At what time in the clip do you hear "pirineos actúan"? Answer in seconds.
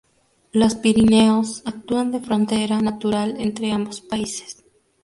0.73-2.09